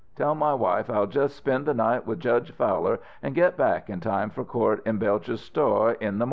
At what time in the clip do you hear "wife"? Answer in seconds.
0.55-0.89